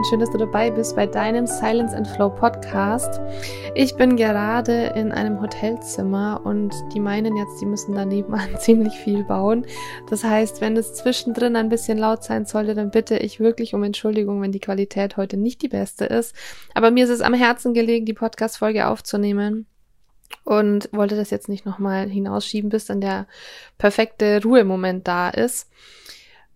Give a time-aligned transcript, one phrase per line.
[0.00, 3.20] und schön, dass du dabei bist bei deinem Silence and Flow Podcast.
[3.74, 8.94] Ich bin gerade in einem Hotelzimmer und die meinen jetzt, die müssen daneben an ziemlich
[8.94, 9.66] viel bauen.
[10.08, 13.82] Das heißt, wenn es zwischendrin ein bisschen laut sein sollte, dann bitte ich wirklich um
[13.82, 16.34] Entschuldigung, wenn die Qualität heute nicht die beste ist.
[16.72, 19.66] Aber mir ist es am Herzen gelegen, die Podcast-Folge aufzunehmen
[20.44, 23.26] und wollte das jetzt nicht nochmal hinausschieben, bis dann der
[23.76, 25.68] perfekte Ruhemoment da ist.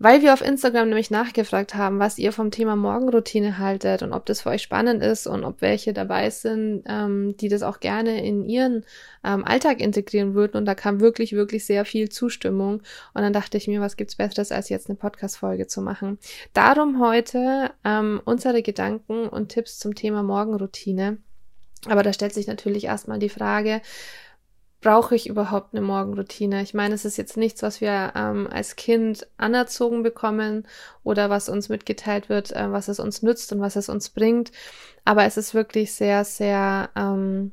[0.05, 4.27] Weil wir auf Instagram nämlich nachgefragt haben, was ihr vom Thema Morgenroutine haltet und ob
[4.27, 8.23] das für euch spannend ist und ob welche dabei sind, ähm, die das auch gerne
[8.23, 8.85] in ihren
[9.25, 10.59] ähm, Alltag integrieren würden.
[10.59, 12.83] Und da kam wirklich, wirklich sehr viel Zustimmung.
[13.15, 16.19] Und dann dachte ich mir, was gibt's Besseres, als jetzt eine Podcast-Folge zu machen.
[16.53, 21.17] Darum heute ähm, unsere Gedanken und Tipps zum Thema Morgenroutine.
[21.89, 23.81] Aber da stellt sich natürlich erstmal die Frage,
[24.85, 26.63] brauche ich überhaupt eine Morgenroutine?
[26.63, 30.67] Ich meine, es ist jetzt nichts, was wir ähm, als Kind anerzogen bekommen
[31.03, 34.53] oder was uns mitgeteilt wird, äh, was es uns nützt und was es uns bringt.
[35.07, 37.53] Aber es ist wirklich sehr, sehr ähm,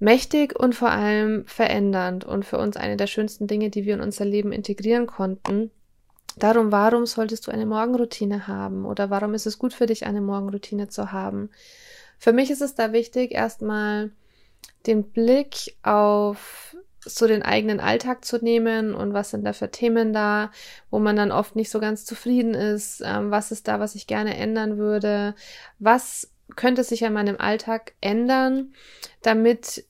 [0.00, 4.00] mächtig und vor allem verändernd und für uns eine der schönsten Dinge, die wir in
[4.00, 5.70] unser Leben integrieren konnten.
[6.36, 10.20] Darum, warum solltest du eine Morgenroutine haben oder warum ist es gut für dich, eine
[10.20, 11.50] Morgenroutine zu haben?
[12.18, 14.10] Für mich ist es da wichtig, erstmal
[14.86, 20.12] den Blick auf so den eigenen Alltag zu nehmen und was sind da für Themen
[20.12, 20.50] da,
[20.90, 24.06] wo man dann oft nicht so ganz zufrieden ist, ähm, was ist da, was ich
[24.06, 25.34] gerne ändern würde,
[25.78, 28.74] was könnte sich an meinem Alltag ändern,
[29.22, 29.84] damit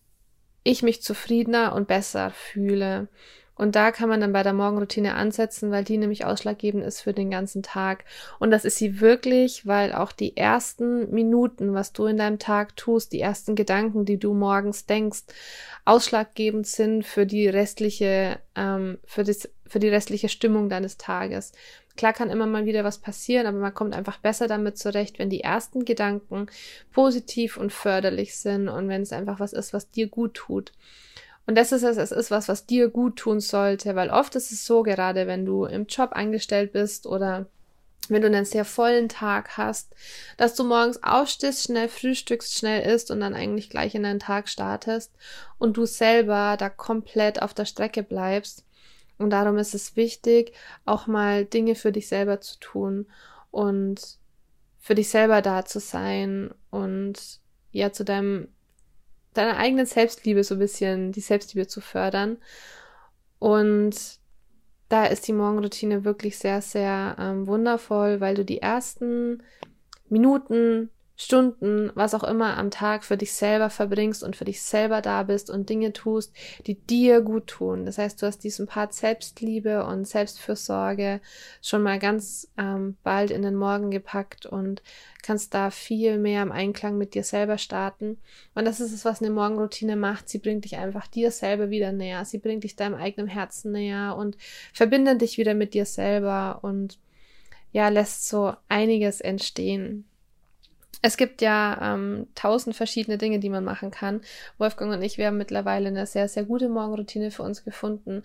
[0.64, 3.08] ich mich zufriedener und besser fühle.
[3.58, 7.12] Und da kann man dann bei der Morgenroutine ansetzen, weil die nämlich ausschlaggebend ist für
[7.12, 8.04] den ganzen Tag.
[8.38, 12.76] Und das ist sie wirklich, weil auch die ersten Minuten, was du in deinem Tag
[12.76, 15.24] tust, die ersten Gedanken, die du morgens denkst,
[15.84, 21.52] ausschlaggebend sind für die restliche, ähm, für, das, für die restliche Stimmung deines Tages.
[21.96, 25.30] Klar kann immer mal wieder was passieren, aber man kommt einfach besser damit zurecht, wenn
[25.30, 26.47] die ersten Gedanken
[26.92, 30.70] positiv und förderlich sind und wenn es einfach was ist, was dir gut tut.
[31.48, 34.53] Und das ist es, es ist was, was dir gut tun sollte, weil oft ist
[34.53, 37.47] es so, gerade wenn du im Job angestellt bist oder
[38.10, 39.94] wenn du einen sehr vollen Tag hast,
[40.36, 44.50] dass du morgens aufstehst, schnell frühstückst, schnell isst und dann eigentlich gleich in deinen Tag
[44.50, 45.10] startest
[45.56, 48.66] und du selber da komplett auf der Strecke bleibst.
[49.16, 50.53] Und darum ist es wichtig,
[50.84, 53.06] auch mal Dinge für dich selber zu tun
[53.50, 54.19] und
[54.78, 57.41] für dich selber da zu sein und
[57.72, 58.48] ja zu deinem
[59.38, 62.38] deiner eigenen Selbstliebe so ein bisschen, die Selbstliebe zu fördern.
[63.38, 64.19] Und
[64.88, 69.43] da ist die Morgenroutine wirklich sehr, sehr ähm, wundervoll, weil du die ersten
[70.09, 75.02] Minuten Stunden, was auch immer am Tag für dich selber verbringst und für dich selber
[75.02, 76.32] da bist und Dinge tust,
[76.68, 77.84] die dir gut tun.
[77.84, 81.20] Das heißt, du hast diesen Part Selbstliebe und Selbstfürsorge
[81.60, 84.80] schon mal ganz ähm, bald in den Morgen gepackt und
[85.20, 88.18] kannst da viel mehr im Einklang mit dir selber starten.
[88.54, 90.28] Und das ist es, was eine Morgenroutine macht.
[90.28, 92.24] Sie bringt dich einfach dir selber wieder näher.
[92.26, 94.36] Sie bringt dich deinem eigenen Herzen näher und
[94.72, 97.00] verbindet dich wieder mit dir selber und
[97.72, 100.04] ja, lässt so einiges entstehen.
[101.03, 104.20] Es gibt ja ähm, tausend verschiedene Dinge, die man machen kann.
[104.59, 108.22] Wolfgang und ich, wir haben mittlerweile eine sehr, sehr gute Morgenroutine für uns gefunden.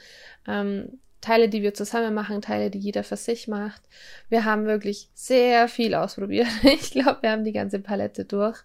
[0.47, 3.81] Ähm, Teile, die wir zusammen machen, Teile, die jeder für sich macht.
[4.27, 6.47] Wir haben wirklich sehr viel ausprobiert.
[6.63, 8.61] Ich glaube, wir haben die ganze Palette durch.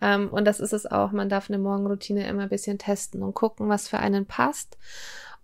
[0.00, 1.10] Ähm, und das ist es auch.
[1.10, 4.78] Man darf eine Morgenroutine immer ein bisschen testen und gucken, was für einen passt.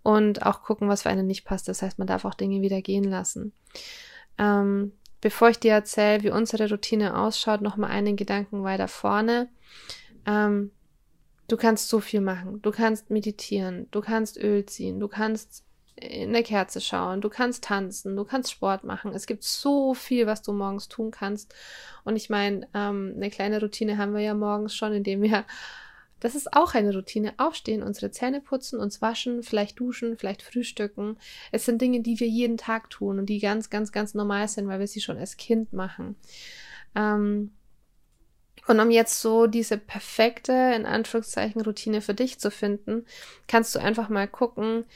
[0.04, 1.66] Und auch gucken, was für einen nicht passt.
[1.66, 3.52] Das heißt, man darf auch Dinge wieder gehen lassen.
[4.38, 4.92] Ähm,
[5.24, 9.48] Bevor ich dir erzähle, wie unsere Routine ausschaut, noch mal einen Gedanken weiter vorne.
[10.26, 10.70] Ähm,
[11.48, 12.60] du kannst so viel machen.
[12.60, 15.64] Du kannst meditieren, du kannst Öl ziehen, du kannst
[15.96, 19.14] in der Kerze schauen, du kannst tanzen, du kannst Sport machen.
[19.14, 21.54] Es gibt so viel, was du morgens tun kannst.
[22.04, 25.46] Und ich meine, ähm, eine kleine Routine haben wir ja morgens schon, indem wir
[26.24, 27.34] das ist auch eine Routine.
[27.36, 31.18] Aufstehen, unsere Zähne putzen, uns waschen, vielleicht duschen, vielleicht frühstücken.
[31.52, 34.66] Es sind Dinge, die wir jeden Tag tun und die ganz, ganz, ganz normal sind,
[34.66, 36.16] weil wir sie schon als Kind machen.
[36.94, 37.52] Ähm,
[38.66, 43.04] und um jetzt so diese perfekte, in Anführungszeichen, Routine für dich zu finden,
[43.46, 44.86] kannst du einfach mal gucken,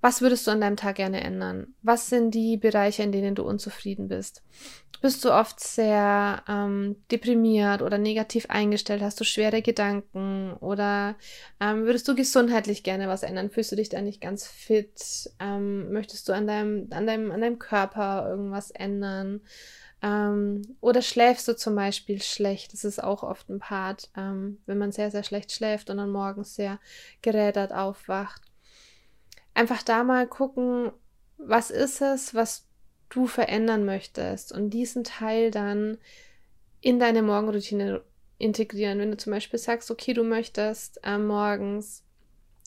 [0.00, 1.74] was würdest du an deinem Tag gerne ändern?
[1.82, 4.42] Was sind die Bereiche, in denen du unzufrieden bist?
[5.00, 9.00] Bist du oft sehr ähm, deprimiert oder negativ eingestellt?
[9.00, 10.54] Hast du schwere Gedanken?
[10.54, 11.16] Oder
[11.60, 13.50] ähm, würdest du gesundheitlich gerne was ändern?
[13.50, 15.30] Fühlst du dich da nicht ganz fit?
[15.38, 19.40] Ähm, möchtest du an deinem, an, deinem, an deinem Körper irgendwas ändern?
[20.02, 22.72] Ähm, oder schläfst du zum Beispiel schlecht?
[22.72, 26.10] Das ist auch oft ein Part, ähm, wenn man sehr, sehr schlecht schläft und dann
[26.10, 26.80] morgens sehr
[27.22, 28.47] gerädert aufwacht
[29.58, 30.92] einfach da mal gucken,
[31.36, 32.66] was ist es, was
[33.08, 35.98] du verändern möchtest und diesen Teil dann
[36.80, 38.02] in deine Morgenroutine
[38.38, 39.00] integrieren.
[39.00, 42.04] Wenn du zum Beispiel sagst, okay, du möchtest äh, morgens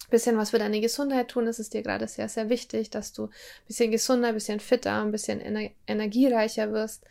[0.10, 3.28] bisschen was für deine Gesundheit tun, das ist dir gerade sehr, sehr wichtig, dass du
[3.28, 7.06] ein bisschen gesunder, ein bisschen fitter, ein bisschen ener energiereicher wirst,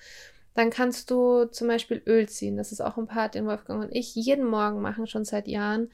[0.54, 2.58] dann kannst du zum Beispiel Öl ziehen.
[2.58, 5.90] Das ist auch ein Part, den Wolfgang und ich jeden Morgen machen, schon seit Jahren.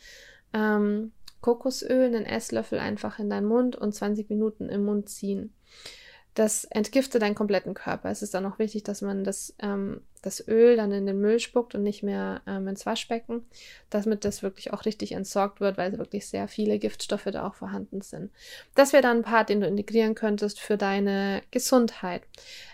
[0.53, 5.55] Ähm, Kokosöl, einen Esslöffel einfach in deinen Mund und 20 Minuten im Mund ziehen
[6.37, 8.11] das entgiftet deinen kompletten Körper.
[8.11, 11.41] Es ist dann auch wichtig, dass man das, ähm, das Öl dann in den Müll
[11.41, 13.47] spuckt und nicht mehr ähm, ins Waschbecken,
[13.89, 18.03] damit das wirklich auch richtig entsorgt wird, weil wirklich sehr viele Giftstoffe da auch vorhanden
[18.03, 18.31] sind.
[18.75, 22.23] Das wäre dann ein Part, den du integrieren könntest für deine Gesundheit.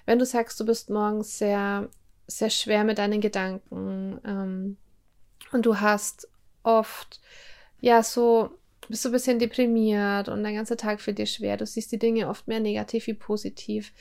[0.06, 1.88] Wenn du sagst, du bist morgens sehr,
[2.26, 4.76] sehr schwer mit deinen Gedanken ähm,
[5.52, 6.28] und du hast
[6.64, 7.20] oft
[7.82, 8.50] ja so
[8.88, 11.56] bist du ein bisschen deprimiert und der ganze Tag für dich schwer.
[11.56, 13.92] Du siehst die Dinge oft mehr negativ wie positiv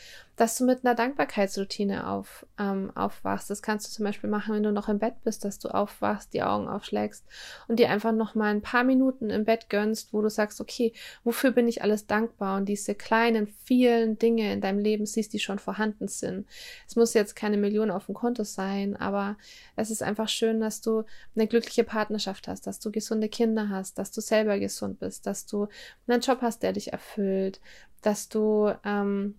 [0.42, 3.52] dass du mit einer Dankbarkeitsroutine auf, ähm, aufwachst.
[3.52, 6.34] Das kannst du zum Beispiel machen, wenn du noch im Bett bist, dass du aufwachst,
[6.34, 7.28] die Augen aufschlägst
[7.68, 10.94] und dir einfach noch mal ein paar Minuten im Bett gönnst, wo du sagst, okay,
[11.24, 12.58] wofür bin ich alles dankbar?
[12.58, 16.48] Und diese kleinen, vielen Dinge in deinem Leben siehst, die schon vorhanden sind.
[16.88, 19.38] Es muss jetzt keine Million auf dem Konto sein, aber
[19.76, 21.04] es ist einfach schön, dass du
[21.36, 25.46] eine glückliche Partnerschaft hast, dass du gesunde Kinder hast, dass du selber gesund bist, dass
[25.46, 25.68] du
[26.08, 27.62] einen Job hast, der dich erfüllt,
[28.02, 29.36] dass du ähm,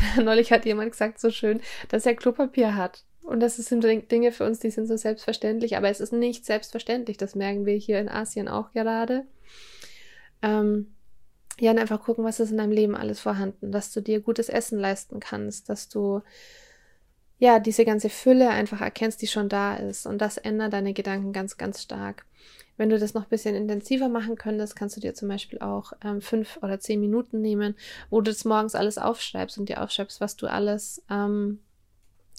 [0.22, 3.04] Neulich hat jemand gesagt, so schön, dass er Klopapier hat.
[3.22, 7.16] Und das sind Dinge für uns, die sind so selbstverständlich, aber es ist nicht selbstverständlich.
[7.16, 9.24] Das merken wir hier in Asien auch gerade.
[10.42, 10.94] Ähm,
[11.60, 14.48] ja, und einfach gucken, was ist in deinem Leben alles vorhanden, dass du dir gutes
[14.48, 16.22] Essen leisten kannst, dass du
[17.42, 20.06] ja diese ganze Fülle einfach erkennst, die schon da ist.
[20.06, 22.24] Und das ändert deine Gedanken ganz, ganz stark.
[22.76, 25.92] Wenn du das noch ein bisschen intensiver machen könntest, kannst du dir zum Beispiel auch
[26.04, 27.74] ähm, fünf oder zehn Minuten nehmen,
[28.10, 31.58] wo du das morgens alles aufschreibst und dir aufschreibst, was du alles, ähm,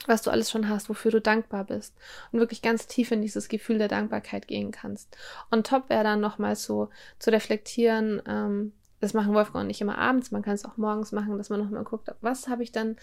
[0.08, 1.94] was du alles schon hast, wofür du dankbar bist
[2.32, 5.18] und wirklich ganz tief in dieses Gefühl der Dankbarkeit gehen kannst.
[5.52, 6.90] Und top wäre dann nochmal so
[7.20, 8.72] zu reflektieren, ähm,
[9.02, 11.60] das machen Wolfgang und nicht immer abends, man kann es auch morgens machen, dass man
[11.60, 12.96] nochmal guckt, was habe ich dann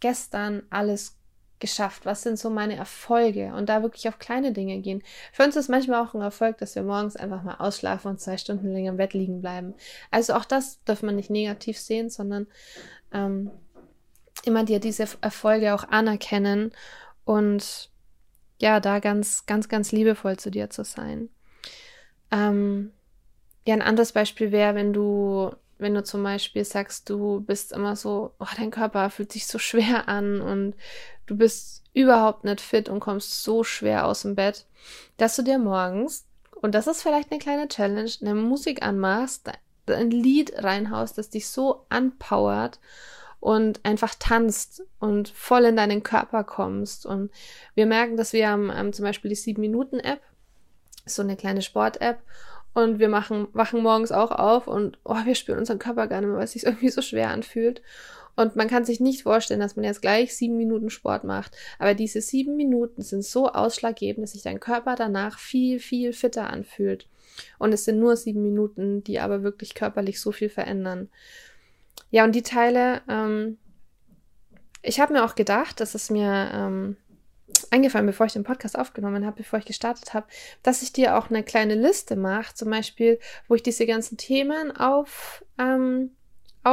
[0.00, 1.17] gestern alles
[1.60, 2.06] geschafft?
[2.06, 3.52] Was sind so meine Erfolge?
[3.54, 5.02] Und da wirklich auf kleine Dinge gehen.
[5.32, 8.36] Für uns ist manchmal auch ein Erfolg, dass wir morgens einfach mal ausschlafen und zwei
[8.36, 9.74] Stunden länger im Bett liegen bleiben.
[10.10, 12.46] Also auch das darf man nicht negativ sehen, sondern
[13.12, 13.50] ähm,
[14.44, 16.72] immer dir diese Erfolge auch anerkennen
[17.24, 17.90] und
[18.60, 21.28] ja, da ganz, ganz, ganz liebevoll zu dir zu sein.
[22.30, 22.92] Ähm,
[23.66, 27.96] ja, ein anderes Beispiel wäre, wenn du wenn du zum Beispiel sagst, du bist immer
[27.96, 30.74] so, oh, dein Körper fühlt sich so schwer an und
[31.28, 34.66] du bist überhaupt nicht fit und kommst so schwer aus dem Bett,
[35.16, 36.26] dass du dir morgens,
[36.60, 39.48] und das ist vielleicht eine kleine Challenge, eine Musik anmachst,
[39.86, 42.80] ein Lied reinhaust, das dich so anpowert
[43.40, 47.06] und einfach tanzt und voll in deinen Körper kommst.
[47.06, 47.30] Und
[47.74, 50.20] wir merken, dass wir haben ähm, zum Beispiel die 7-Minuten-App,
[51.06, 52.18] so eine kleine Sport-App,
[52.74, 56.28] und wir machen, wachen morgens auch auf und oh, wir spüren unseren Körper gar nicht
[56.28, 57.82] mehr, weil es sich irgendwie so schwer anfühlt.
[58.38, 61.56] Und man kann sich nicht vorstellen, dass man jetzt gleich sieben Minuten Sport macht.
[61.80, 66.48] Aber diese sieben Minuten sind so ausschlaggebend, dass sich dein Körper danach viel, viel fitter
[66.48, 67.08] anfühlt.
[67.58, 71.08] Und es sind nur sieben Minuten, die aber wirklich körperlich so viel verändern.
[72.12, 73.58] Ja, und die Teile, ähm,
[74.82, 76.96] ich habe mir auch gedacht, dass es mir ähm,
[77.72, 80.28] eingefallen, bevor ich den Podcast aufgenommen habe, bevor ich gestartet habe,
[80.62, 83.18] dass ich dir auch eine kleine Liste mache, zum Beispiel,
[83.48, 86.12] wo ich diese ganzen Themen auf, ähm,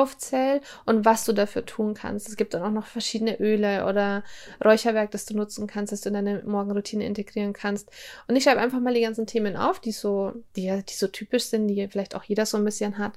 [0.01, 2.29] aufzähle und was du dafür tun kannst.
[2.29, 4.23] Es gibt dann auch noch verschiedene Öle oder
[4.63, 7.89] Räucherwerk, das du nutzen kannst, das du in deine Morgenroutine integrieren kannst.
[8.27, 11.45] Und ich schreibe einfach mal die ganzen Themen auf, die so, die, die so typisch
[11.45, 13.13] sind, die vielleicht auch jeder so ein bisschen hat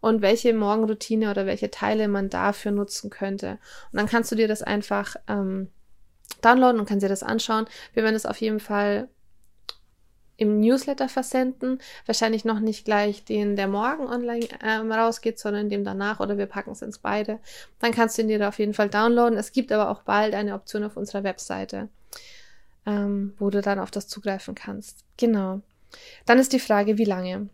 [0.00, 3.58] und welche Morgenroutine oder welche Teile man dafür nutzen könnte.
[3.92, 5.68] Und dann kannst du dir das einfach ähm,
[6.42, 7.66] downloaden und kannst dir das anschauen.
[7.94, 9.08] Wir werden es auf jeden Fall
[10.40, 11.80] im Newsletter versenden.
[12.06, 16.46] Wahrscheinlich noch nicht gleich den, der morgen online ähm, rausgeht, sondern dem danach oder wir
[16.46, 17.38] packen es ins beide.
[17.78, 19.38] Dann kannst du ihn dir auf jeden Fall downloaden.
[19.38, 21.90] Es gibt aber auch bald eine Option auf unserer Webseite,
[22.86, 25.04] ähm, wo du dann auf das zugreifen kannst.
[25.18, 25.60] Genau.
[26.24, 27.50] Dann ist die Frage, wie lange?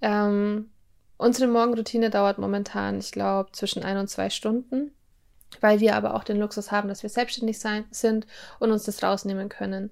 [0.00, 0.70] Ähm,
[1.18, 4.90] unsere Morgenroutine dauert momentan, ich glaube, zwischen ein und zwei Stunden
[5.60, 8.26] weil wir aber auch den Luxus haben, dass wir selbstständig sein, sind
[8.58, 9.90] und uns das rausnehmen können.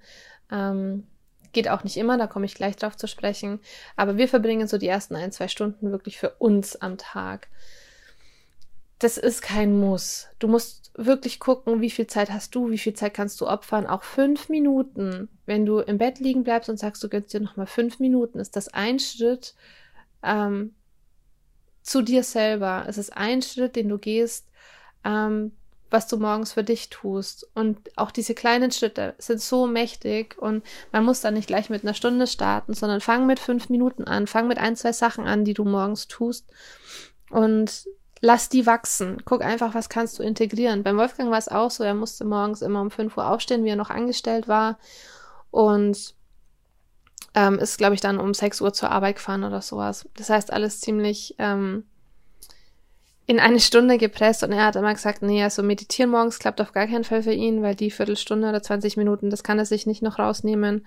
[0.51, 1.07] Ähm,
[1.53, 3.61] geht auch nicht immer, da komme ich gleich drauf zu sprechen.
[3.97, 7.49] Aber wir verbringen so die ersten ein, zwei Stunden wirklich für uns am Tag.
[8.99, 10.29] Das ist kein Muss.
[10.39, 13.87] Du musst wirklich gucken, wie viel Zeit hast du, wie viel Zeit kannst du opfern.
[13.87, 17.67] Auch fünf Minuten, wenn du im Bett liegen bleibst und sagst, du gönnst dir nochmal
[17.67, 19.55] fünf Minuten, ist das ein Schritt
[20.23, 20.75] ähm,
[21.83, 22.85] zu dir selber.
[22.87, 24.49] Es ist ein Schritt, den du gehst,
[25.05, 25.53] ähm,
[25.91, 27.49] was du morgens für dich tust.
[27.55, 31.83] Und auch diese kleinen Schritte sind so mächtig und man muss da nicht gleich mit
[31.83, 35.45] einer Stunde starten, sondern fang mit fünf Minuten an, fang mit ein, zwei Sachen an,
[35.45, 36.47] die du morgens tust
[37.31, 37.87] und
[38.21, 39.23] lass die wachsen.
[39.25, 40.83] Guck einfach, was kannst du integrieren.
[40.83, 43.71] Beim Wolfgang war es auch so, er musste morgens immer um fünf Uhr aufstehen, wie
[43.71, 44.79] er noch angestellt war
[45.51, 46.15] und
[47.35, 50.09] ähm, ist, glaube ich, dann um sechs Uhr zur Arbeit gefahren oder sowas.
[50.17, 51.85] Das heißt, alles ziemlich ähm,
[53.31, 56.73] in eine Stunde gepresst und er hat immer gesagt, nee, also meditieren morgens klappt auf
[56.73, 59.87] gar keinen Fall für ihn, weil die Viertelstunde oder 20 Minuten, das kann er sich
[59.87, 60.85] nicht noch rausnehmen.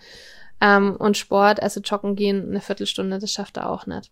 [0.60, 4.12] Ähm, und Sport, also joggen gehen, eine Viertelstunde, das schafft er auch nicht.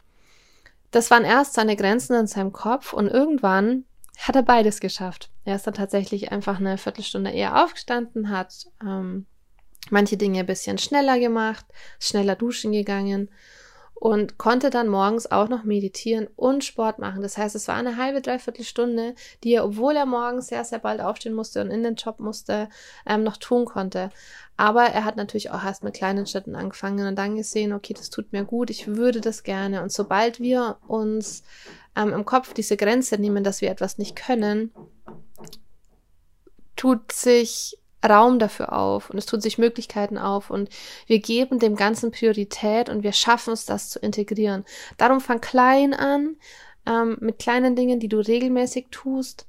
[0.91, 3.83] Das waren erst seine Grenzen in seinem Kopf und irgendwann
[4.17, 5.29] hat er beides geschafft.
[5.43, 9.25] Er ist dann tatsächlich einfach eine Viertelstunde eher aufgestanden, hat ähm,
[9.89, 11.65] manche Dinge ein bisschen schneller gemacht,
[11.99, 13.29] schneller duschen gegangen
[14.01, 17.21] und konnte dann morgens auch noch meditieren und Sport machen.
[17.21, 20.79] Das heißt, es war eine halbe, dreiviertel Stunde, die er, obwohl er morgens sehr, sehr
[20.79, 22.67] bald aufstehen musste und in den Job musste,
[23.05, 24.09] ähm, noch tun konnte.
[24.57, 28.09] Aber er hat natürlich auch erst mit kleinen Schritten angefangen und dann gesehen, okay, das
[28.09, 29.83] tut mir gut, ich würde das gerne.
[29.83, 31.43] Und sobald wir uns
[31.95, 34.71] ähm, im Kopf diese Grenze nehmen, dass wir etwas nicht können,
[36.75, 37.77] tut sich
[38.07, 40.69] Raum dafür auf und es tun sich Möglichkeiten auf und
[41.07, 44.65] wir geben dem Ganzen Priorität und wir schaffen es, das zu integrieren.
[44.97, 46.37] Darum fang klein an,
[46.85, 49.47] ähm, mit kleinen Dingen, die du regelmäßig tust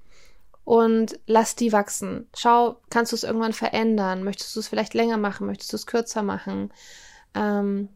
[0.65, 2.29] und lass die wachsen.
[2.37, 4.23] Schau, kannst du es irgendwann verändern?
[4.23, 5.47] Möchtest du es vielleicht länger machen?
[5.47, 6.73] Möchtest du es kürzer machen?
[7.35, 7.89] Ähm,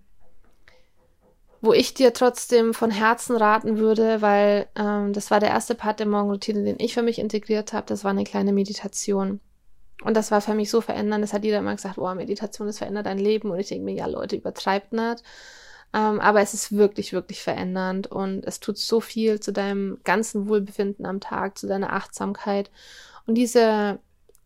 [1.61, 6.01] wo ich dir trotzdem von Herzen raten würde, weil ähm, das war der erste Part
[6.01, 9.41] der Morgenroutine, den ich für mich integriert habe, das war eine kleine Meditation.
[10.05, 11.25] Und das war für mich so verändernd.
[11.25, 13.51] Das hat jeder immer gesagt, boah, Meditation, das verändert dein Leben.
[13.51, 15.23] Und ich denke mir, ja, Leute, übertreibt nicht.
[15.95, 20.49] Ähm, aber es ist wirklich, wirklich verändernd und es tut so viel zu deinem ganzen
[20.49, 22.71] Wohlbefinden am Tag, zu deiner Achtsamkeit.
[23.27, 23.99] Und diese,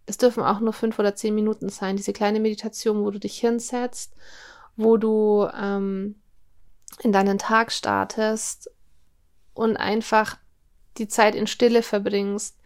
[0.07, 3.39] es dürfen auch nur fünf oder zehn Minuten sein, diese kleine Meditation, wo du dich
[3.39, 4.15] hinsetzt,
[4.77, 6.17] wo du ähm,
[7.03, 8.71] in deinen Tag startest
[9.55, 10.37] und einfach
[10.99, 12.59] die Zeit in Stille verbringst,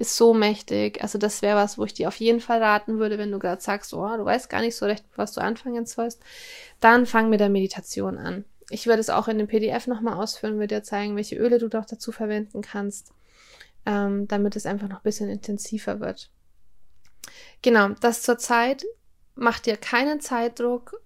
[0.00, 1.02] ist so mächtig.
[1.02, 3.60] Also das wäre was, wo ich dir auf jeden Fall raten würde, wenn du gerade
[3.60, 6.22] sagst, oh, du weißt gar nicht so recht, was du anfangen sollst,
[6.80, 8.46] dann fang mit der Meditation an.
[8.70, 11.68] Ich würde es auch in dem PDF nochmal ausführen, würde dir zeigen, welche Öle du
[11.68, 13.12] doch dazu verwenden kannst,
[13.84, 16.30] ähm, damit es einfach noch ein bisschen intensiver wird.
[17.60, 18.86] Genau, das zur Zeit.
[19.34, 20.98] Mach dir keinen Zeitdruck,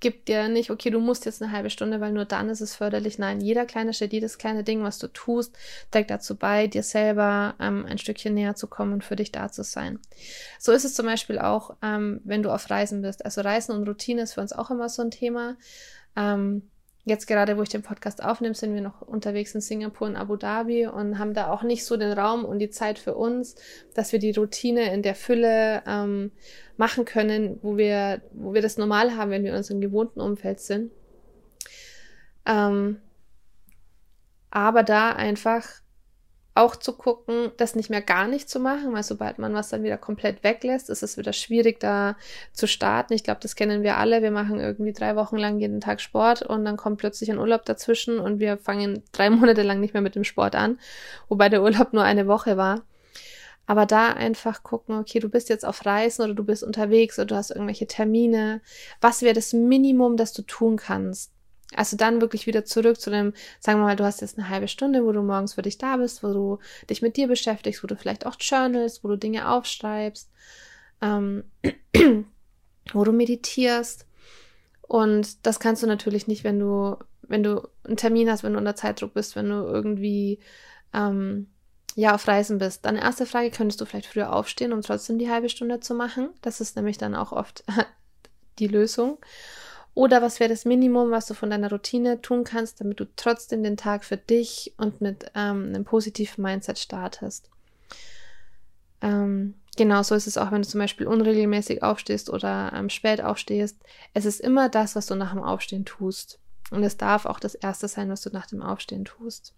[0.00, 2.74] gibt dir nicht, okay, du musst jetzt eine halbe Stunde, weil nur dann ist es
[2.74, 3.18] förderlich.
[3.18, 5.56] Nein, jeder kleine Schritt, jedes kleine Ding, was du tust,
[5.90, 9.50] trägt dazu bei, dir selber ähm, ein Stückchen näher zu kommen und für dich da
[9.50, 9.98] zu sein.
[10.58, 13.24] So ist es zum Beispiel auch, ähm, wenn du auf Reisen bist.
[13.24, 15.56] Also Reisen und Routine ist für uns auch immer so ein Thema.
[16.14, 16.62] Ähm,
[17.08, 20.34] Jetzt gerade, wo ich den Podcast aufnehme, sind wir noch unterwegs in Singapur und Abu
[20.34, 23.54] Dhabi und haben da auch nicht so den Raum und die Zeit für uns,
[23.94, 26.32] dass wir die Routine in der Fülle ähm,
[26.76, 30.58] machen können, wo wir, wo wir das normal haben, wenn wir in unserem gewohnten Umfeld
[30.58, 30.90] sind.
[32.44, 33.00] Ähm,
[34.50, 35.64] aber da einfach
[36.56, 39.82] auch zu gucken, das nicht mehr gar nicht zu machen, weil sobald man was dann
[39.82, 42.16] wieder komplett weglässt, ist es wieder schwierig, da
[42.52, 43.12] zu starten.
[43.12, 44.22] Ich glaube, das kennen wir alle.
[44.22, 47.64] Wir machen irgendwie drei Wochen lang jeden Tag Sport und dann kommt plötzlich ein Urlaub
[47.66, 50.78] dazwischen und wir fangen drei Monate lang nicht mehr mit dem Sport an,
[51.28, 52.82] wobei der Urlaub nur eine Woche war.
[53.66, 57.26] Aber da einfach gucken, okay, du bist jetzt auf Reisen oder du bist unterwegs oder
[57.26, 58.62] du hast irgendwelche Termine.
[59.00, 61.35] Was wäre das Minimum, das du tun kannst?
[61.74, 64.68] Also dann wirklich wieder zurück zu dem, sagen wir mal, du hast jetzt eine halbe
[64.68, 66.58] Stunde, wo du morgens für dich da bist, wo du
[66.88, 70.30] dich mit dir beschäftigst, wo du vielleicht auch journalst, wo du Dinge aufschreibst,
[71.02, 71.44] ähm,
[72.92, 74.06] wo du meditierst.
[74.82, 78.58] Und das kannst du natürlich nicht, wenn du, wenn du einen Termin hast, wenn du
[78.58, 80.38] unter Zeitdruck bist, wenn du irgendwie
[80.94, 81.48] ähm,
[81.96, 82.84] ja auf Reisen bist.
[82.84, 86.28] Dann erste Frage, könntest du vielleicht früher aufstehen, um trotzdem die halbe Stunde zu machen?
[86.42, 87.64] Das ist nämlich dann auch oft
[88.60, 89.18] die Lösung.
[89.96, 93.62] Oder was wäre das Minimum, was du von deiner Routine tun kannst, damit du trotzdem
[93.62, 97.48] den Tag für dich und mit ähm, einem positiven Mindset startest?
[99.00, 103.22] Ähm, genau so ist es auch, wenn du zum Beispiel unregelmäßig aufstehst oder ähm, spät
[103.22, 103.78] aufstehst.
[104.12, 106.40] Es ist immer das, was du nach dem Aufstehen tust.
[106.70, 109.54] Und es darf auch das Erste sein, was du nach dem Aufstehen tust.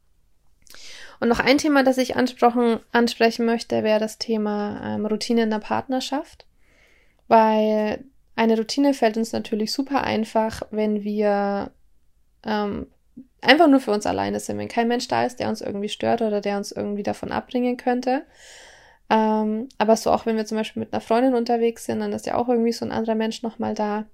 [1.19, 5.59] Und noch ein Thema, das ich ansprechen möchte, wäre das Thema ähm, Routine in der
[5.59, 6.47] Partnerschaft.
[7.27, 8.05] Weil
[8.39, 11.73] eine Routine fällt uns natürlich super einfach, wenn wir
[12.45, 12.87] ähm,
[13.41, 16.23] einfach nur für uns alleine sind, wenn kein Mensch da ist, der uns irgendwie stört
[16.23, 18.25] oder der uns irgendwie davon abbringen könnte.
[19.11, 22.27] Ähm, aber so auch wenn wir zum Beispiel mit einer Freundin unterwegs sind, dann ist
[22.27, 24.07] ja auch irgendwie so ein anderer Mensch nochmal da.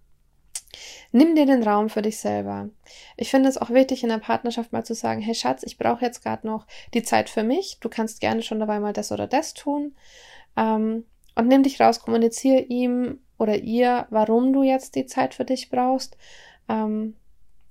[1.13, 2.71] Nimm dir den Raum für dich selber.
[3.19, 6.03] Ich finde es auch wichtig, in der Partnerschaft mal zu sagen, hey Schatz, ich brauche
[6.03, 7.77] jetzt gerade noch die Zeit für mich.
[7.81, 9.95] Du kannst gerne schon dabei mal das oder das tun.
[10.57, 11.05] Ähm,
[11.35, 15.71] und nimm dich raus, kommuniziere ihm oder ihr, warum du jetzt die Zeit für dich
[15.71, 16.17] brauchst,
[16.69, 17.15] ähm,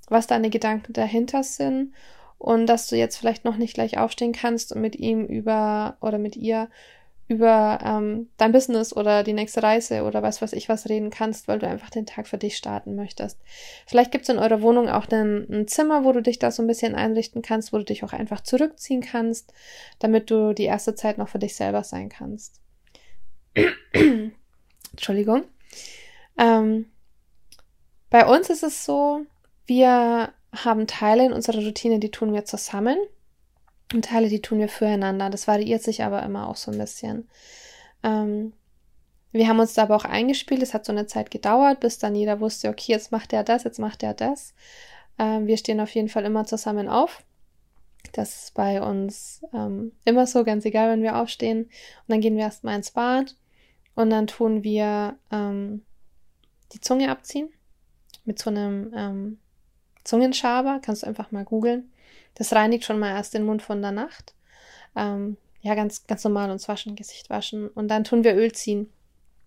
[0.09, 1.93] was deine Gedanken dahinter sind
[2.37, 6.17] und dass du jetzt vielleicht noch nicht gleich aufstehen kannst und mit ihm über oder
[6.17, 6.69] mit ihr
[7.29, 11.47] über ähm, dein Business oder die nächste Reise oder was weiß ich was reden kannst,
[11.47, 13.39] weil du einfach den Tag für dich starten möchtest.
[13.87, 16.61] Vielleicht gibt es in eurer Wohnung auch ein, ein Zimmer, wo du dich da so
[16.61, 19.53] ein bisschen einrichten kannst, wo du dich auch einfach zurückziehen kannst,
[19.99, 22.59] damit du die erste Zeit noch für dich selber sein kannst.
[24.91, 25.43] Entschuldigung.
[26.37, 26.91] Ähm,
[28.09, 29.25] bei uns ist es so,
[29.65, 32.97] wir haben Teile in unserer Routine, die tun wir zusammen
[33.93, 35.29] und Teile, die tun wir füreinander.
[35.29, 37.27] Das variiert sich aber immer auch so ein bisschen.
[38.03, 38.53] Ähm,
[39.31, 40.61] wir haben uns da aber auch eingespielt.
[40.61, 43.63] Es hat so eine Zeit gedauert, bis dann jeder wusste, okay, jetzt macht er das,
[43.63, 44.53] jetzt macht er das.
[45.17, 47.23] Ähm, wir stehen auf jeden Fall immer zusammen auf.
[48.11, 51.63] Das ist bei uns ähm, immer so, ganz egal, wenn wir aufstehen.
[51.63, 51.71] Und
[52.09, 53.35] dann gehen wir erstmal ins Bad
[53.95, 55.83] und dann tun wir ähm,
[56.73, 57.49] die Zunge abziehen
[58.25, 59.37] mit so einem ähm,
[60.03, 61.91] Zungenschaber, kannst du einfach mal googeln.
[62.35, 64.33] Das reinigt schon mal erst den Mund von der Nacht.
[64.95, 67.69] Ähm, ja, ganz, ganz normal uns waschen, Gesicht waschen.
[67.69, 68.89] Und dann tun wir Öl ziehen.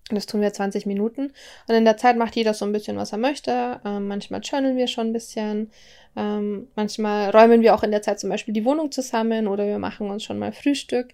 [0.09, 1.33] Und das tun wir 20 Minuten.
[1.67, 3.81] Und in der Zeit macht jeder so ein bisschen, was er möchte.
[3.85, 5.71] Ähm, manchmal journalen wir schon ein bisschen.
[6.15, 9.79] Ähm, manchmal räumen wir auch in der Zeit zum Beispiel die Wohnung zusammen oder wir
[9.79, 11.09] machen uns schon mal Frühstück.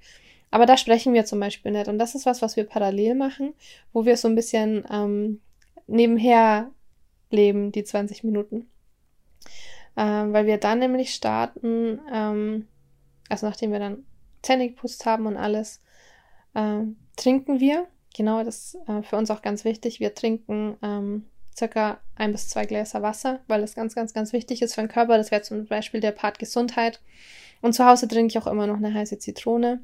[0.50, 1.88] Aber da sprechen wir zum Beispiel nicht.
[1.88, 3.54] Und das ist was, was wir parallel machen,
[3.92, 5.40] wo wir so ein bisschen ähm,
[5.86, 6.70] nebenher
[7.30, 8.68] leben, die 20 Minuten
[9.96, 12.68] ähm, weil wir dann nämlich starten, ähm,
[13.28, 14.04] also nachdem wir dann
[14.42, 14.74] Zähne
[15.04, 15.80] haben und alles,
[16.54, 17.86] ähm, trinken wir.
[18.14, 20.00] Genau, das ist äh, für uns auch ganz wichtig.
[20.00, 24.62] Wir trinken ähm, circa ein bis zwei Gläser Wasser, weil das ganz, ganz, ganz wichtig
[24.62, 25.16] ist für den Körper.
[25.16, 27.00] Das wäre zum Beispiel der Part Gesundheit.
[27.60, 29.80] Und zu Hause trinke ich auch immer noch eine heiße Zitrone.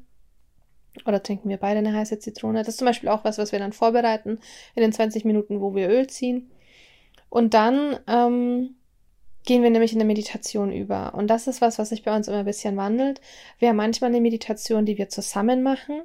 [1.05, 2.59] Oder trinken wir beide eine heiße Zitrone.
[2.59, 4.39] Das ist zum Beispiel auch was, was wir dann vorbereiten
[4.75, 6.51] in den 20 Minuten, wo wir Öl ziehen.
[7.29, 8.75] Und dann ähm,
[9.45, 11.13] gehen wir nämlich in eine Meditation über.
[11.13, 13.21] Und das ist was, was sich bei uns immer ein bisschen wandelt.
[13.59, 16.01] Wir haben manchmal eine Meditation, die wir zusammen machen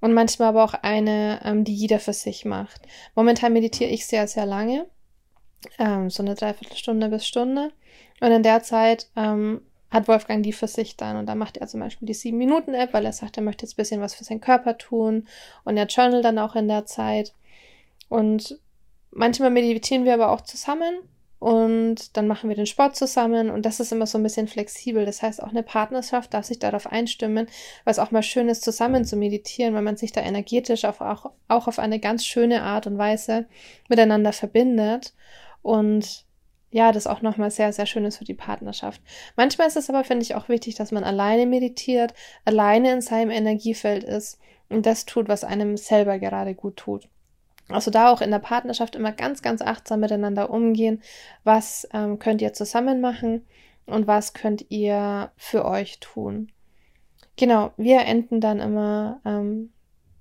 [0.00, 2.82] und manchmal aber auch eine, ähm, die jeder für sich macht.
[3.14, 4.86] Momentan meditiere ich sehr, sehr lange,
[5.78, 7.72] ähm, so eine Dreiviertelstunde bis Stunde.
[8.20, 11.16] Und in der Zeit ähm, hat Wolfgang die für sich dann.
[11.16, 13.82] Und da macht er zum Beispiel die 7-Minuten-App, weil er sagt, er möchte jetzt ein
[13.82, 15.26] bisschen was für seinen Körper tun.
[15.64, 17.32] Und er journal dann auch in der Zeit.
[18.08, 18.58] Und
[19.10, 20.98] manchmal meditieren wir aber auch zusammen
[21.38, 25.06] und dann machen wir den Sport zusammen und das ist immer so ein bisschen flexibel.
[25.06, 27.46] Das heißt, auch eine Partnerschaft darf sich darauf einstimmen,
[27.84, 31.30] es auch mal schön ist, zusammen zu meditieren, weil man sich da energetisch auf, auch,
[31.46, 33.46] auch auf eine ganz schöne Art und Weise
[33.88, 35.14] miteinander verbindet
[35.62, 36.24] und
[36.70, 39.00] ja, das auch nochmal sehr, sehr schön ist für die Partnerschaft.
[39.36, 42.12] Manchmal ist es aber, finde ich, auch wichtig, dass man alleine meditiert,
[42.44, 47.08] alleine in seinem Energiefeld ist und das tut, was einem selber gerade gut tut.
[47.68, 51.02] Also da auch in der Partnerschaft immer ganz, ganz achtsam miteinander umgehen.
[51.44, 53.46] Was ähm, könnt ihr zusammen machen
[53.86, 56.50] und was könnt ihr für euch tun?
[57.36, 59.70] Genau, wir enden dann immer ähm,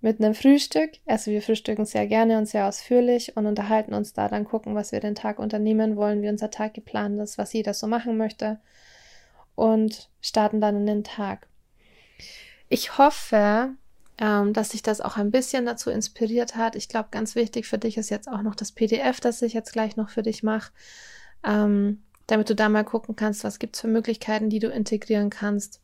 [0.02, 0.92] mit einem Frühstück.
[1.06, 4.92] Also wir frühstücken sehr gerne und sehr ausführlich und unterhalten uns da, dann gucken, was
[4.92, 8.60] wir den Tag unternehmen wollen, wie unser Tag geplant ist, was jeder so machen möchte
[9.56, 11.48] und starten dann in den Tag.
[12.70, 13.72] Ich hoffe,
[14.20, 16.76] ähm, dass sich das auch ein bisschen dazu inspiriert hat.
[16.76, 19.74] Ich glaube, ganz wichtig für dich ist jetzt auch noch das PDF, das ich jetzt
[19.74, 20.72] gleich noch für dich mache,
[21.44, 25.30] ähm, damit du da mal gucken kannst, was gibt es für Möglichkeiten, die du integrieren
[25.30, 25.82] kannst.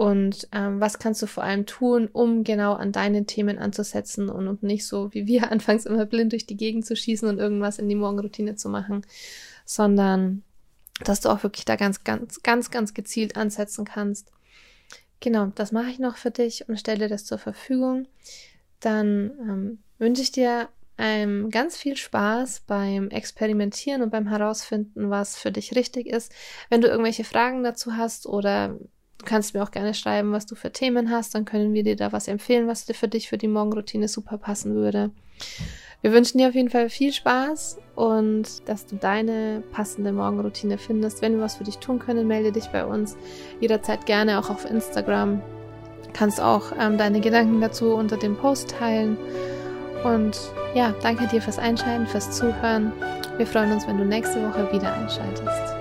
[0.00, 4.48] Und ähm, was kannst du vor allem tun, um genau an deinen Themen anzusetzen und,
[4.48, 7.78] und nicht so wie wir anfangs immer blind durch die Gegend zu schießen und irgendwas
[7.78, 9.04] in die Morgenroutine zu machen,
[9.66, 10.42] sondern
[11.04, 14.32] dass du auch wirklich da ganz, ganz, ganz, ganz gezielt ansetzen kannst.
[15.20, 18.08] Genau, das mache ich noch für dich und stelle das zur Verfügung.
[18.80, 25.36] Dann ähm, wünsche ich dir ähm, ganz viel Spaß beim Experimentieren und beim Herausfinden, was
[25.36, 26.32] für dich richtig ist.
[26.70, 28.78] Wenn du irgendwelche Fragen dazu hast oder
[29.20, 31.96] du kannst mir auch gerne schreiben, was du für Themen hast, dann können wir dir
[31.96, 35.10] da was empfehlen, was dir für dich für die Morgenroutine super passen würde.
[36.02, 41.20] Wir wünschen dir auf jeden Fall viel Spaß und dass du deine passende Morgenroutine findest.
[41.20, 43.18] Wenn wir was für dich tun können, melde dich bei uns
[43.60, 45.42] jederzeit gerne auch auf Instagram.
[46.14, 49.18] Kannst auch ähm, deine Gedanken dazu unter dem Post teilen.
[50.02, 50.40] Und
[50.74, 52.92] ja, danke dir fürs Einschalten, fürs Zuhören.
[53.36, 55.79] Wir freuen uns, wenn du nächste Woche wieder einschaltest.